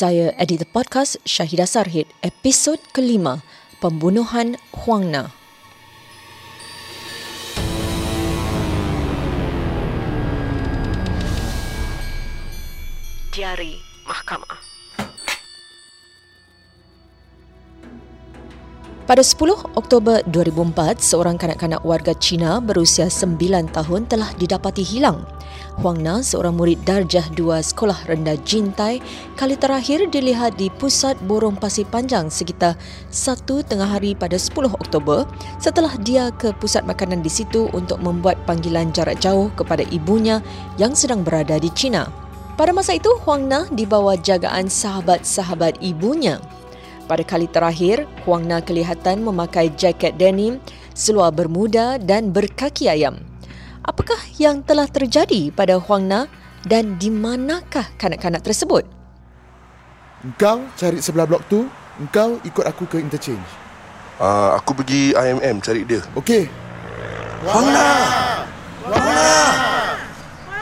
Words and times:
Saya 0.00 0.32
editor 0.40 0.64
podcast 0.64 1.20
Syahidah 1.28 1.68
Sarhid, 1.68 2.08
episod 2.24 2.80
kelima, 2.96 3.44
Pembunuhan 3.84 4.56
Huang 4.72 5.12
Na. 5.12 5.28
Diari 13.28 13.76
Mahkamah 14.08 14.69
Pada 19.10 19.26
10 19.26 19.74
Oktober 19.74 20.22
2004, 20.30 21.02
seorang 21.02 21.34
kanak-kanak 21.34 21.82
warga 21.82 22.14
Cina 22.14 22.62
berusia 22.62 23.10
9 23.10 23.42
tahun 23.74 24.06
telah 24.06 24.30
didapati 24.38 24.86
hilang. 24.86 25.26
Huang 25.82 25.98
Na, 25.98 26.22
seorang 26.22 26.54
murid 26.54 26.78
darjah 26.86 27.26
2 27.34 27.58
sekolah 27.58 28.06
rendah 28.06 28.38
Jintai, 28.46 29.02
kali 29.34 29.58
terakhir 29.58 30.06
dilihat 30.14 30.54
di 30.54 30.70
pusat 30.70 31.18
borong 31.26 31.58
pasir 31.58 31.90
panjang 31.90 32.30
sekitar 32.30 32.78
1 33.10 33.66
tengah 33.66 33.90
hari 33.90 34.14
pada 34.14 34.38
10 34.38 34.70
Oktober 34.78 35.26
setelah 35.58 35.90
dia 36.06 36.30
ke 36.38 36.54
pusat 36.62 36.86
makanan 36.86 37.18
di 37.18 37.34
situ 37.34 37.66
untuk 37.74 37.98
membuat 37.98 38.38
panggilan 38.46 38.94
jarak 38.94 39.18
jauh 39.18 39.50
kepada 39.58 39.82
ibunya 39.90 40.38
yang 40.78 40.94
sedang 40.94 41.26
berada 41.26 41.58
di 41.58 41.66
China. 41.74 42.06
Pada 42.54 42.70
masa 42.70 42.94
itu, 42.94 43.10
Huang 43.26 43.50
Na 43.50 43.66
dibawa 43.74 44.14
jagaan 44.14 44.70
sahabat-sahabat 44.70 45.82
ibunya. 45.82 46.38
Pada 47.10 47.26
kali 47.26 47.50
terakhir, 47.50 48.06
Huang 48.22 48.46
Na 48.46 48.62
kelihatan 48.62 49.26
memakai 49.26 49.74
jaket 49.74 50.14
denim, 50.14 50.62
seluar 50.94 51.34
bermuda 51.34 51.98
dan 51.98 52.30
berkaki 52.30 52.86
ayam. 52.86 53.18
Apakah 53.82 54.22
yang 54.38 54.62
telah 54.62 54.86
terjadi 54.86 55.50
pada 55.50 55.82
Huang 55.82 56.06
Na 56.06 56.30
dan 56.62 57.02
di 57.02 57.10
manakah 57.10 57.90
kanak-kanak 57.98 58.46
tersebut? 58.46 58.86
Engkau 60.22 60.62
cari 60.78 61.02
sebelah 61.02 61.26
blok 61.26 61.42
tu, 61.50 61.66
engkau 61.98 62.38
ikut 62.46 62.62
aku 62.62 62.86
ke 62.86 63.02
interchange. 63.02 63.42
Uh, 64.22 64.54
aku 64.54 64.78
pergi 64.78 65.10
IMM 65.10 65.58
cari 65.66 65.82
dia. 65.82 66.06
Okey. 66.14 66.46
Huang 67.42 67.74
Na! 67.74 67.86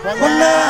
Huang 0.00 0.34
Na! 0.40 0.67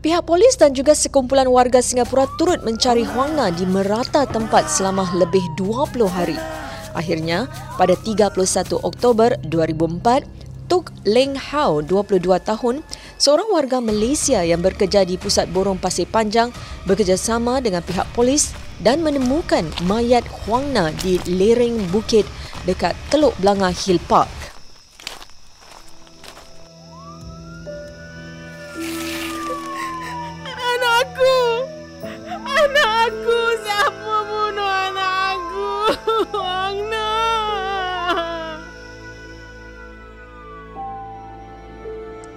Pihak 0.00 0.24
polis 0.24 0.56
dan 0.56 0.72
juga 0.72 0.96
sekumpulan 0.96 1.44
warga 1.44 1.84
Singapura 1.84 2.24
turut 2.40 2.64
mencari 2.64 3.04
Huang 3.04 3.36
Na 3.36 3.52
di 3.52 3.68
merata 3.68 4.24
tempat 4.24 4.72
selama 4.72 5.04
lebih 5.12 5.44
20 5.60 6.08
hari. 6.08 6.40
Akhirnya, 6.96 7.52
pada 7.76 7.92
31 7.92 8.80
Oktober 8.80 9.36
2004, 9.44 10.24
Tuk 10.72 10.88
Leng 11.04 11.36
Hao, 11.36 11.84
22 11.84 12.16
tahun, 12.40 12.80
seorang 13.20 13.52
warga 13.52 13.84
Malaysia 13.84 14.40
yang 14.40 14.64
bekerja 14.64 15.04
di 15.04 15.20
Pusat 15.20 15.52
Borong 15.52 15.76
Pasir 15.76 16.08
Panjang 16.08 16.48
bekerjasama 16.88 17.60
dengan 17.60 17.84
pihak 17.84 18.08
polis 18.16 18.56
dan 18.80 19.04
menemukan 19.04 19.68
mayat 19.84 20.24
Huang 20.48 20.72
Na 20.72 20.96
di 21.04 21.20
lereng 21.28 21.76
bukit 21.92 22.24
dekat 22.64 22.96
Teluk 23.12 23.36
Belanga 23.36 23.68
Hill 23.68 24.00
Park. 24.08 24.40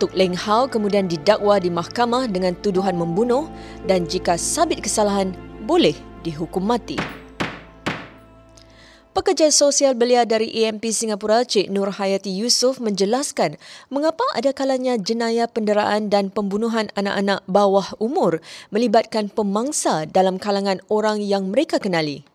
Tuk 0.03 0.11
Leng 0.19 0.35
Hao 0.35 0.67
kemudian 0.67 1.07
didakwa 1.07 1.59
di 1.63 1.71
mahkamah 1.71 2.27
dengan 2.27 2.55
tuduhan 2.59 2.99
membunuh 2.99 3.47
dan 3.87 4.03
jika 4.03 4.35
sabit 4.35 4.83
kesalahan 4.83 5.31
boleh 5.63 5.95
dihukum 6.27 6.59
mati. 6.63 6.99
Pekerja 9.15 9.47
sosial 9.53 9.95
belia 9.95 10.27
dari 10.27 10.51
EMP 10.51 10.91
Singapura, 10.91 11.47
Cik 11.47 11.71
Nur 11.71 11.93
Hayati 11.93 12.35
Yusof 12.35 12.83
menjelaskan 12.83 13.61
mengapa 13.87 14.27
ada 14.35 14.51
kalanya 14.51 14.99
jenayah 14.99 15.47
penderaan 15.47 16.11
dan 16.11 16.33
pembunuhan 16.33 16.91
anak-anak 16.99 17.39
bawah 17.47 17.93
umur 18.01 18.43
melibatkan 18.75 19.31
pemangsa 19.31 20.03
dalam 20.09 20.35
kalangan 20.35 20.83
orang 20.91 21.23
yang 21.23 21.47
mereka 21.47 21.79
kenali 21.79 22.25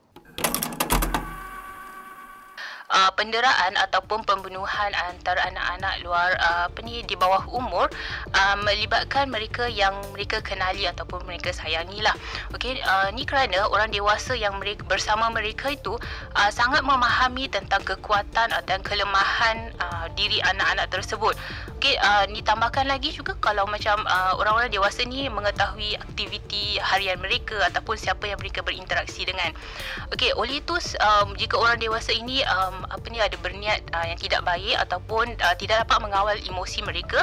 uh, 2.88 3.07
penderaan 3.18 3.74
ataupun 3.74 4.22
pembunuhan 4.22 4.94
antara 5.10 5.42
anak-anak 5.50 6.06
luar 6.06 6.30
uh, 6.38 6.70
apa 6.70 6.78
ni 6.86 7.02
di 7.02 7.18
bawah 7.18 7.42
umur 7.50 7.90
uh, 8.30 8.56
melibatkan 8.62 9.26
mereka 9.26 9.66
yang 9.66 9.98
mereka 10.14 10.38
kenali 10.38 10.86
ataupun 10.86 11.26
mereka 11.26 11.50
sayangi 11.50 11.98
lah. 11.98 12.14
Okey, 12.54 12.78
uh, 12.86 13.10
ni 13.10 13.26
kerana 13.26 13.66
orang 13.66 13.90
dewasa 13.90 14.38
yang 14.38 14.54
mereka 14.62 14.86
bersama 14.86 15.26
mereka 15.34 15.74
itu 15.74 15.98
uh, 16.38 16.50
sangat 16.54 16.86
memahami 16.86 17.50
tentang 17.50 17.82
kekuatan 17.82 18.54
dan 18.62 18.78
kelemahan 18.86 19.74
uh, 19.82 19.97
diri 20.18 20.42
anak-anak 20.42 20.90
tersebut. 20.90 21.38
Okey, 21.78 21.94
uh, 22.02 22.26
ditambahkan 22.26 22.90
lagi 22.90 23.14
juga 23.14 23.38
kalau 23.38 23.62
macam 23.70 24.02
uh, 24.02 24.34
orang-orang 24.34 24.66
dewasa 24.66 25.06
ni 25.06 25.30
mengetahui 25.30 25.94
aktiviti 25.94 26.74
harian 26.82 27.22
mereka 27.22 27.54
ataupun 27.70 27.94
siapa 27.94 28.26
yang 28.26 28.34
mereka 28.42 28.66
berinteraksi 28.66 29.22
dengan. 29.22 29.54
Okey, 30.10 30.34
oleh 30.34 30.58
itu 30.58 30.74
um, 30.98 31.38
jika 31.38 31.54
orang 31.54 31.78
dewasa 31.78 32.10
ini 32.10 32.42
um, 32.50 32.82
apa 32.90 33.06
ni 33.14 33.22
ada 33.22 33.38
berniat 33.38 33.86
uh, 33.94 34.10
yang 34.10 34.18
tidak 34.18 34.42
baik 34.42 34.74
ataupun 34.74 35.38
uh, 35.38 35.54
tidak 35.54 35.86
dapat 35.86 35.98
mengawal 36.02 36.34
emosi 36.34 36.82
mereka 36.82 37.22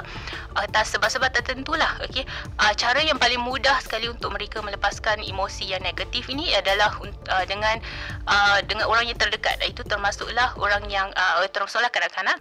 atas 0.56 0.96
sebab-sebab 0.96 1.36
tertentulah. 1.36 2.00
Okey, 2.08 2.24
uh, 2.64 2.72
cara 2.80 3.04
yang 3.04 3.20
paling 3.20 3.44
mudah 3.44 3.76
sekali 3.84 4.08
untuk 4.08 4.32
mereka 4.32 4.64
melepaskan 4.64 5.20
emosi 5.20 5.76
yang 5.76 5.84
negatif 5.84 6.32
ini 6.32 6.56
adalah 6.56 6.96
uh, 7.04 7.44
dengan 7.44 7.76
uh, 8.24 8.64
dengan 8.64 8.88
orang 8.88 9.12
yang 9.12 9.20
terdekat. 9.20 9.60
Itu 9.68 9.84
termasuklah 9.84 10.56
orang 10.56 10.88
yang 10.88 11.12
uh, 11.12 11.44
termasuklah 11.52 11.92
kanak-kanak. 11.92 12.40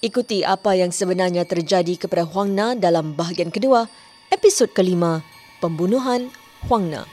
Ikuti 0.00 0.40
apa 0.40 0.72
yang 0.72 0.88
sebenarnya 0.88 1.44
terjadi 1.44 2.00
kepada 2.00 2.24
Huang 2.24 2.56
Na 2.56 2.72
dalam 2.72 3.12
bahagian 3.12 3.52
kedua, 3.52 3.84
episod 4.32 4.72
kelima, 4.72 5.20
Pembunuhan 5.60 6.32
Huang 6.64 6.88
Na. 6.88 7.04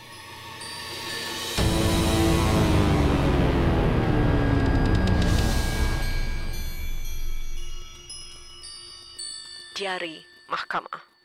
Diari 9.75 10.23
Mahkamah 10.47 11.16